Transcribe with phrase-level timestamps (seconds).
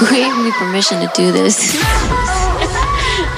[0.00, 1.76] Who gave me permission to do this?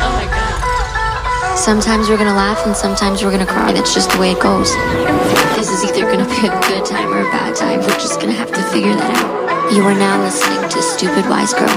[0.04, 1.56] Oh my god.
[1.58, 3.72] Sometimes we're gonna laugh and sometimes we're gonna cry.
[3.72, 4.74] That's just the way it goes.
[5.56, 7.80] This is either gonna be a good time or a bad time.
[7.80, 9.72] We're just gonna have to figure that out.
[9.72, 11.68] You are now listening to Stupid Wise Girl.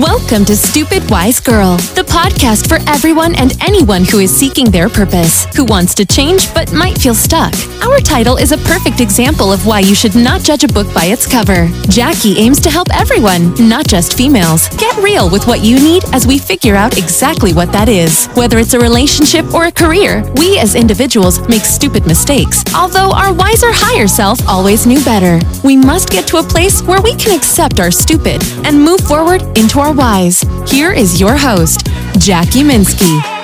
[0.00, 4.90] Welcome to Stupid Wise Girl, the podcast for everyone and anyone who is seeking their
[4.90, 7.54] purpose, who wants to change but might feel stuck.
[7.82, 11.06] Our title is a perfect example of why you should not judge a book by
[11.06, 11.68] its cover.
[11.88, 14.68] Jackie aims to help everyone, not just females.
[14.76, 18.26] Get real with what you need as we figure out exactly what that is.
[18.34, 23.32] Whether it's a relationship or a career, we as individuals make stupid mistakes, although our
[23.32, 25.38] wiser higher self always knew better.
[25.62, 29.42] We must get to a place where we can accept our stupid and move forward
[29.56, 30.40] into our wise.
[30.66, 31.86] Here is your host,
[32.18, 33.35] Jackie Minsky.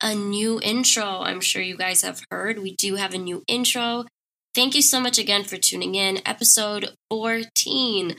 [0.00, 1.20] A new intro.
[1.20, 2.58] I'm sure you guys have heard.
[2.58, 4.04] We do have a new intro.
[4.54, 6.20] Thank you so much again for tuning in.
[6.26, 8.16] Episode 14.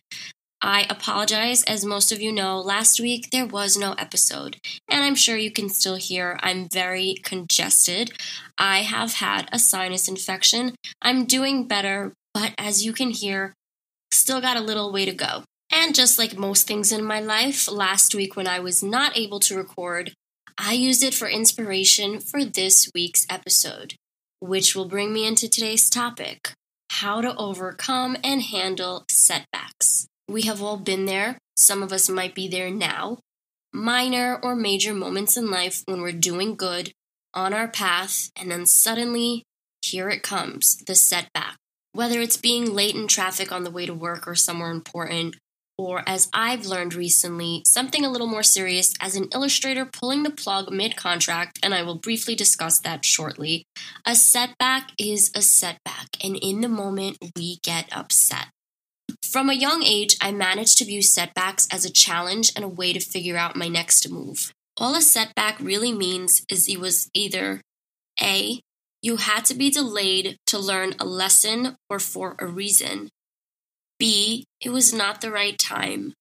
[0.62, 1.64] I apologize.
[1.64, 4.58] As most of you know, last week there was no episode,
[4.90, 8.12] and I'm sure you can still hear I'm very congested.
[8.58, 10.76] I have had a sinus infection.
[11.02, 13.54] I'm doing better, but as you can hear,
[14.12, 15.44] still got a little way to go.
[15.72, 19.40] And just like most things in my life, last week when I was not able
[19.42, 20.14] to record,
[20.62, 23.96] I used it for inspiration for this week's episode,
[24.42, 26.52] which will bring me into today's topic
[26.92, 30.08] how to overcome and handle setbacks.
[30.28, 33.20] We have all been there, some of us might be there now.
[33.72, 36.92] Minor or major moments in life when we're doing good
[37.34, 39.44] on our path, and then suddenly,
[39.82, 41.56] here it comes the setback.
[41.94, 45.38] Whether it's being late in traffic on the way to work or somewhere important,
[45.80, 50.30] or as I've learned recently, something a little more serious as an illustrator pulling the
[50.30, 53.64] plug mid contract, and I will briefly discuss that shortly.
[54.06, 58.48] A setback is a setback, and in the moment, we get upset.
[59.24, 62.92] From a young age, I managed to view setbacks as a challenge and a way
[62.92, 64.52] to figure out my next move.
[64.76, 67.62] All a setback really means is it was either
[68.22, 68.60] A,
[69.02, 73.08] you had to be delayed to learn a lesson or for a reason.
[74.00, 76.14] B, it was not the right time.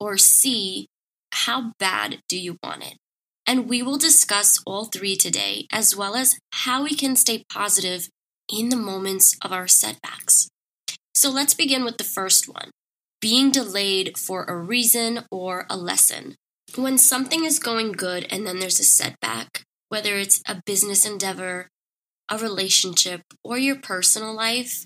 [0.00, 0.88] Or C,
[1.32, 2.96] how bad do you want it?
[3.46, 8.08] And we will discuss all three today, as well as how we can stay positive
[8.52, 10.48] in the moments of our setbacks.
[11.14, 12.70] So let's begin with the first one
[13.20, 16.36] being delayed for a reason or a lesson.
[16.74, 21.68] When something is going good and then there's a setback, whether it's a business endeavor,
[22.30, 24.84] a relationship, or your personal life,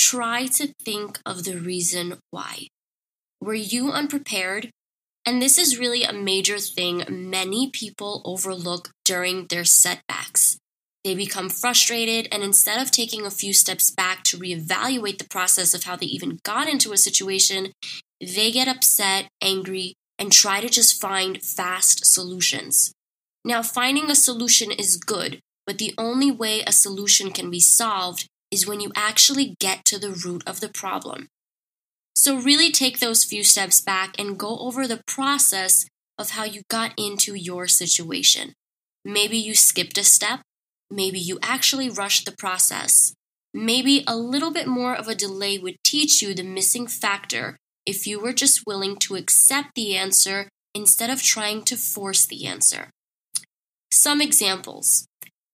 [0.00, 2.66] try to think of the reason why.
[3.38, 4.70] Were you unprepared?
[5.26, 10.56] And this is really a major thing many people overlook during their setbacks.
[11.04, 15.74] They become frustrated, and instead of taking a few steps back to reevaluate the process
[15.74, 17.72] of how they even got into a situation,
[18.20, 22.92] they get upset, angry, and try to just find fast solutions.
[23.44, 28.26] Now, finding a solution is good, but the only way a solution can be solved
[28.50, 31.28] is when you actually get to the root of the problem.
[32.14, 35.86] So, really take those few steps back and go over the process
[36.18, 38.52] of how you got into your situation.
[39.04, 40.40] Maybe you skipped a step,
[40.90, 43.14] maybe you actually rushed the process.
[43.52, 48.06] Maybe a little bit more of a delay would teach you the missing factor if
[48.06, 52.90] you were just willing to accept the answer instead of trying to force the answer.
[53.92, 55.06] Some examples.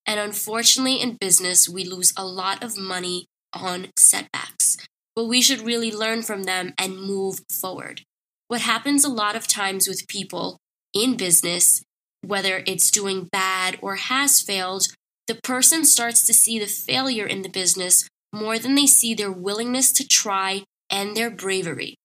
[0.07, 4.77] And unfortunately, in business, we lose a lot of money on setbacks,
[5.15, 8.03] but we should really learn from them and move forward.
[8.49, 10.59] What happens a lot of times with people
[10.95, 11.83] in business,
[12.23, 14.89] whether it's doing bad or has failed,
[15.27, 19.33] the person starts to see the failure in the business more than they see their
[19.33, 21.97] willingness to try and their bravery.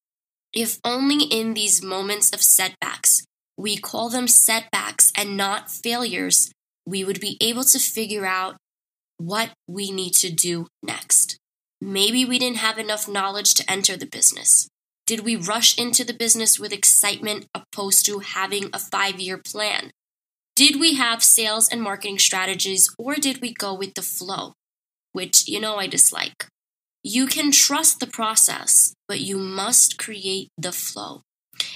[0.54, 3.24] If only in these moments of setbacks,
[3.58, 6.52] we call them setbacks and not failures,
[6.86, 8.58] we would be able to figure out
[9.18, 11.38] what we need to do next.
[11.80, 14.68] Maybe we didn't have enough knowledge to enter the business.
[15.06, 19.92] Did we rush into the business with excitement opposed to having a five year plan?
[20.56, 24.54] Did we have sales and marketing strategies or did we go with the flow,
[25.12, 26.48] which you know I dislike?
[27.04, 31.24] You can trust the process, but you must create the flow.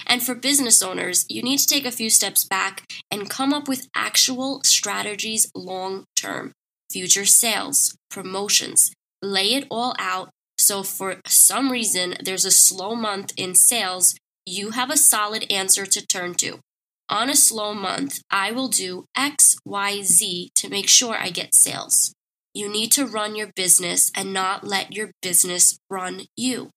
[0.06, 3.68] And for business owners, you need to take a few steps back and come up
[3.68, 6.52] with actual strategies long term.
[6.90, 8.92] Future sales, promotions,
[9.22, 14.70] lay it all out so for some reason there's a slow month in sales, you
[14.70, 16.60] have a solid answer to turn to.
[17.08, 21.54] On a slow month, I will do X, Y, Z to make sure I get
[21.54, 22.12] sales.
[22.52, 26.70] You need to run your business and not let your business run you.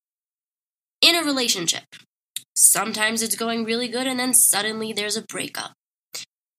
[1.01, 1.85] In a relationship,
[2.59, 5.73] sometimes it's going really good and then suddenly there's a breakup.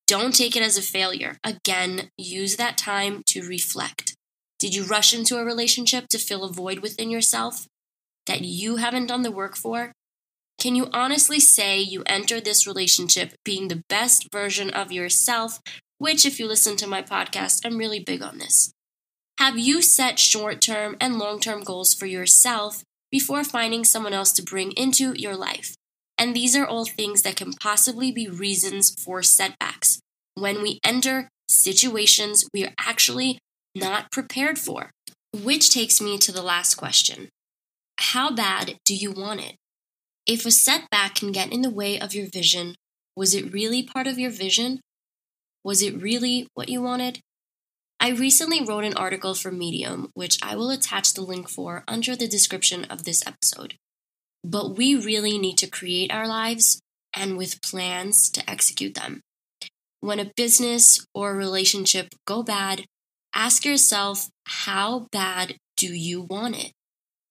[0.06, 1.38] Don't take it as a failure.
[1.44, 4.14] Again, use that time to reflect.
[4.58, 7.67] Did you rush into a relationship to fill a void within yourself
[8.26, 9.93] that you haven't done the work for?
[10.58, 15.61] Can you honestly say you entered this relationship being the best version of yourself?
[15.99, 18.73] Which, if you listen to my podcast, I'm really big on this.
[19.38, 24.32] Have you set short term and long term goals for yourself before finding someone else
[24.32, 25.75] to bring into your life?
[26.20, 30.00] And these are all things that can possibly be reasons for setbacks
[30.34, 33.38] when we enter situations we are actually
[33.75, 34.90] not prepared for.
[35.32, 37.31] Which takes me to the last question
[37.99, 39.56] How bad do you want it?
[40.26, 42.75] If a setback can get in the way of your vision,
[43.16, 44.81] was it really part of your vision?
[45.64, 47.20] Was it really what you wanted?
[47.99, 52.14] I recently wrote an article for Medium, which I will attach the link for under
[52.14, 53.76] the description of this episode.
[54.42, 56.81] But we really need to create our lives
[57.14, 59.20] and with plans to execute them.
[60.00, 62.87] When a business or a relationship go bad,
[63.34, 66.72] ask yourself how bad do you want it?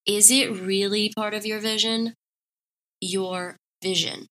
[0.06, 2.14] Is it really part of your vision?
[3.02, 4.28] your vision.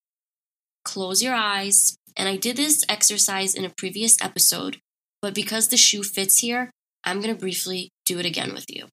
[0.84, 1.96] Close your eyes.
[2.16, 4.78] And I did this exercise in a previous episode,
[5.22, 6.70] but because the shoe fits here,
[7.04, 8.86] I'm going to briefly do it again with you.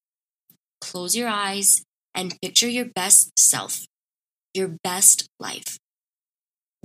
[0.79, 1.83] Close your eyes
[2.15, 3.85] and picture your best self,
[4.53, 5.77] your best life.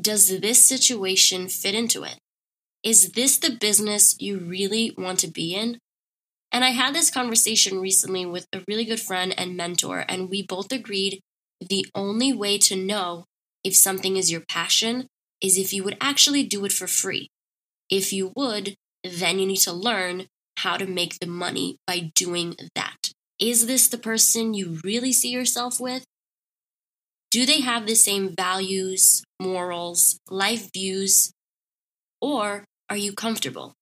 [0.00, 2.19] Does this situation fit into it?
[2.82, 5.79] Is this the business you really want to be in?
[6.53, 10.43] And I had this conversation recently with a really good friend and mentor, and we
[10.43, 11.21] both agreed
[11.61, 13.25] the only way to know
[13.62, 15.06] if something is your passion
[15.43, 17.29] is if you would actually do it for free.
[17.91, 18.75] If you would,
[19.05, 20.26] then you need to learn
[20.59, 22.90] how to make the money by doing that.
[23.41, 26.05] Is this the person you really see yourself with?
[27.31, 31.33] Do they have the same values, morals, life views?
[32.21, 33.73] Or are you comfortable?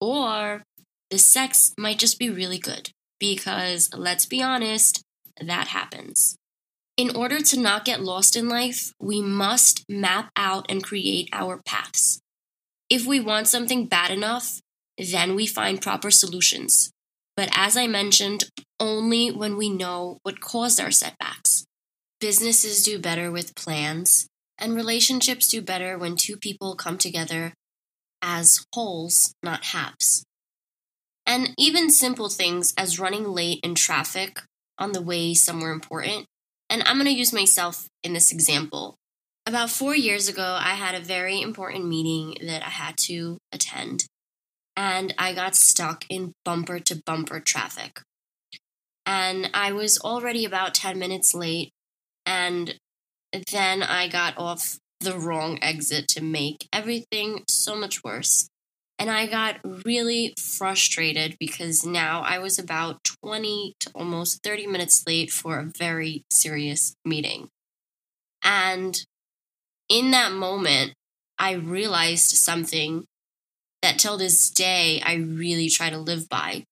[0.00, 0.62] Or
[1.10, 5.02] the sex might just be really good because, let's be honest,
[5.40, 6.36] that happens.
[6.96, 11.60] In order to not get lost in life, we must map out and create our
[11.66, 12.20] paths.
[12.88, 14.60] If we want something bad enough,
[14.96, 16.91] then we find proper solutions.
[17.36, 18.44] But as I mentioned,
[18.78, 21.64] only when we know what caused our setbacks.
[22.20, 24.26] Businesses do better with plans,
[24.58, 27.54] and relationships do better when two people come together
[28.20, 30.24] as wholes, not halves.
[31.26, 34.42] And even simple things as running late in traffic
[34.78, 36.26] on the way somewhere important
[36.72, 38.96] and I'm going to use myself in this example.
[39.44, 44.06] About four years ago, I had a very important meeting that I had to attend,
[44.76, 48.00] and I got stuck in bumper to bumper traffic.
[49.04, 51.70] And I was already about 10 minutes late,
[52.24, 52.74] and
[53.50, 58.48] then I got off the wrong exit to make everything so much worse.
[58.98, 65.02] And I got really frustrated because now I was about 20 to almost 30 minutes
[65.06, 67.48] late for a very serious meeting.
[68.44, 68.96] And
[69.88, 70.94] in that moment,
[71.38, 73.04] I realized something
[73.82, 76.64] that till this day I really try to live by.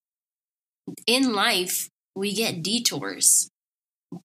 [1.07, 3.49] In life, we get detours,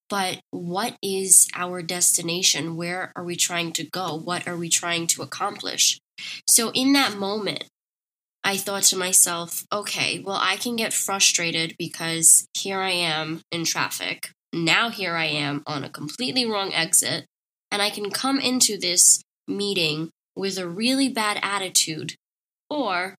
[0.10, 2.76] but what is our destination?
[2.76, 4.16] Where are we trying to go?
[4.16, 6.00] What are we trying to accomplish?
[6.48, 7.66] So, in that moment,
[8.44, 13.66] I thought to myself, okay, well, I can get frustrated because here I am in
[13.66, 14.30] traffic.
[14.54, 17.26] Now here I am on a completely wrong exit,
[17.72, 22.16] and I can come into this meeting with a really bad attitude.
[22.70, 23.16] Or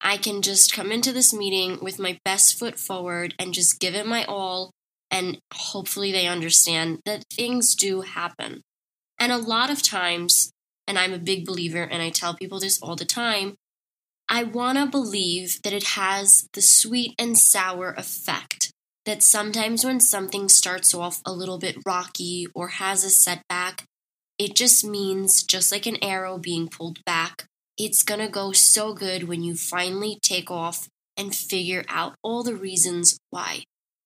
[0.00, 3.94] I can just come into this meeting with my best foot forward and just give
[3.94, 4.72] it my all,
[5.10, 8.62] and hopefully they understand that things do happen.
[9.18, 10.52] And a lot of times,
[10.86, 13.56] and I'm a big believer, and I tell people this all the time,
[14.28, 18.72] I want to believe that it has the sweet and sour effect
[19.04, 23.84] that sometimes when something starts off a little bit rocky or has a setback,
[24.38, 27.46] it just means, just like an arrow being pulled back,
[27.84, 32.54] it's to go so good when you finally take off and figure out all the
[32.54, 33.64] reasons why.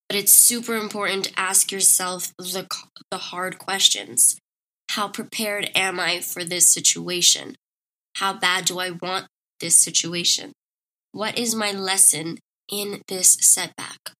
[0.09, 2.69] But it's super important to ask yourself the,
[3.11, 4.38] the hard questions.
[4.90, 7.57] How prepared am I for this situation?
[8.16, 9.26] How bad do I want
[9.61, 10.52] this situation?
[11.11, 12.38] What is my lesson
[12.71, 14.12] in this setback?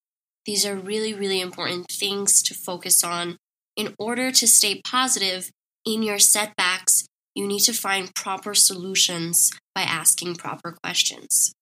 [0.47, 3.37] These are really, really important things to focus on.
[3.77, 5.51] In order to stay positive
[5.85, 11.53] in your setbacks, you need to find proper solutions by asking proper questions.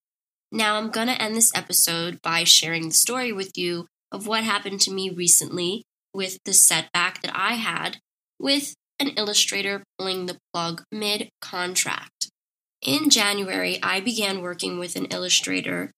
[0.50, 4.45] Now, I'm going to end this episode by sharing the story with you of what
[4.45, 7.99] happened to me recently with the setback that I had
[8.38, 12.31] with an illustrator pulling the plug mid contract.
[12.83, 15.91] In January, I began working with an illustrator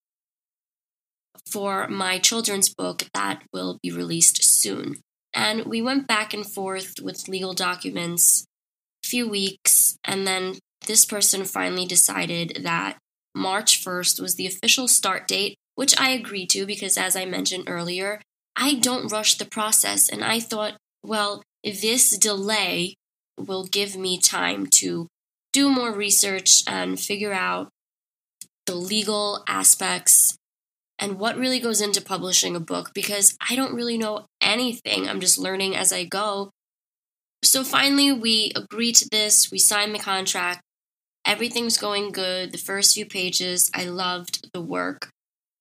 [1.50, 5.00] for my children's book that will be released soon.
[5.34, 8.46] And we went back and forth with legal documents
[9.14, 12.98] few weeks, and then this person finally decided that
[13.32, 17.68] March 1st was the official start date, which I agreed to because, as I mentioned
[17.68, 18.20] earlier,
[18.56, 20.08] I don't rush the process.
[20.08, 22.96] And I thought, well, this delay
[23.38, 25.06] will give me time to
[25.52, 27.68] do more research and figure out
[28.66, 30.36] the legal aspects
[30.98, 35.08] and what really goes into publishing a book because I don't really know anything.
[35.08, 36.50] I'm just learning as I go.
[37.44, 39.50] So finally, we agreed to this.
[39.50, 40.62] We signed the contract.
[41.26, 42.52] Everything's going good.
[42.52, 45.10] The first few pages, I loved the work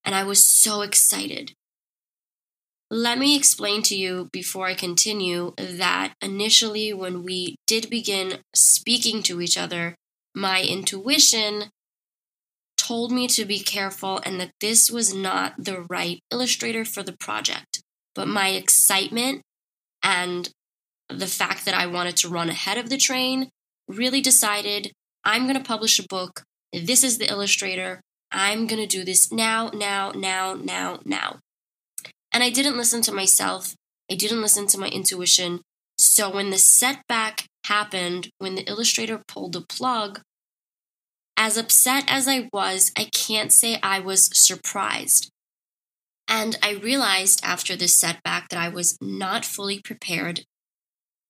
[0.05, 1.53] and I was so excited.
[2.89, 9.23] Let me explain to you before I continue that initially, when we did begin speaking
[9.23, 9.95] to each other,
[10.35, 11.65] my intuition
[12.77, 17.17] told me to be careful and that this was not the right illustrator for the
[17.17, 17.81] project.
[18.15, 19.41] But my excitement
[20.03, 20.49] and
[21.19, 23.49] the fact that I wanted to run ahead of the train
[23.87, 24.91] really decided
[25.23, 26.43] I'm going to publish a book.
[26.71, 28.01] This is the illustrator.
[28.31, 31.39] I'm going to do this now, now, now, now, now.
[32.33, 33.75] And I didn't listen to myself.
[34.11, 35.61] I didn't listen to my intuition.
[35.97, 40.21] So when the setback happened, when the illustrator pulled the plug,
[41.37, 45.29] as upset as I was, I can't say I was surprised.
[46.27, 50.43] And I realized after this setback that I was not fully prepared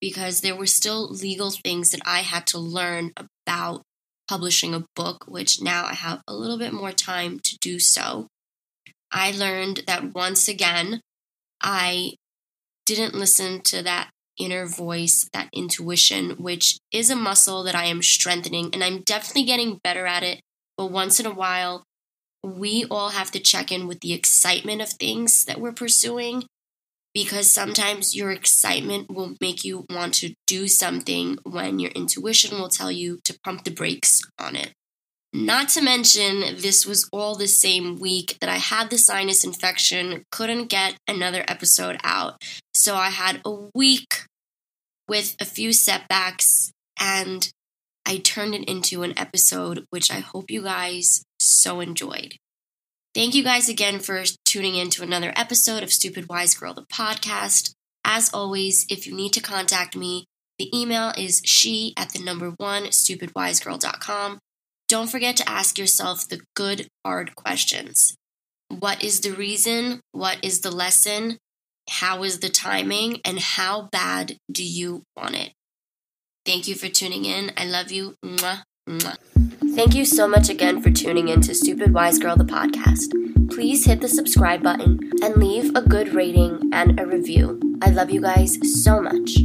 [0.03, 3.83] because there were still legal things that I had to learn about
[4.27, 8.27] publishing a book, which now I have a little bit more time to do so.
[9.13, 10.99] I learned that once again,
[11.61, 12.15] I
[12.85, 18.01] didn't listen to that inner voice, that intuition, which is a muscle that I am
[18.01, 20.41] strengthening and I'm definitely getting better at it.
[20.77, 21.85] But once in a while,
[22.43, 26.43] we all have to check in with the excitement of things that we're pursuing
[27.13, 32.69] because sometimes your excitement will make you want to do something when your intuition will
[32.69, 34.73] tell you to pump the brakes on it.
[35.35, 40.25] Not to mention, this was all the same week that I had the sinus infection,
[40.31, 42.39] couldn't get another episode out.
[42.75, 44.25] So I had a week
[45.07, 47.51] with a few setbacks, and
[48.05, 52.35] I turned it into an episode which I hope you guys so enjoyed.
[53.13, 56.81] Thank you guys again for tuning in to another episode of Stupid Wise Girl, the
[56.81, 57.75] podcast.
[58.03, 60.25] As always, if you need to contact me,
[60.57, 64.39] the email is she at the number one stupidwisegirl.com.
[64.89, 68.15] Don't forget to ask yourself the good, hard questions.
[68.69, 70.01] What is the reason?
[70.11, 71.37] What is the lesson?
[71.87, 73.21] How is the timing?
[73.23, 75.53] And how bad do you want it?
[76.47, 77.51] Thank you for tuning in.
[77.57, 78.15] I love you.
[78.25, 78.63] Mwah.
[78.85, 83.13] Thank you so much again for tuning in to Stupid Wise Girl, the podcast.
[83.49, 87.61] Please hit the subscribe button and leave a good rating and a review.
[87.81, 89.37] I love you guys so much.